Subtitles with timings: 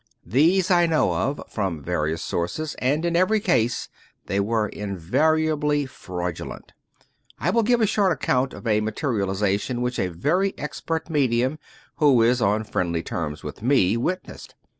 [0.25, 3.87] These I know of, from various sources, and in every case
[4.25, 6.73] they were invariably fraudulent.
[7.39, 11.59] I will g^ve a short account of a materialization which a very expert medium,
[11.97, 14.55] who is on friendly terms with me, witnessed.